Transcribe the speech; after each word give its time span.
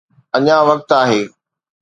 اڃا 0.35 0.57
وقت 0.69 0.89
آهي. 1.01 1.21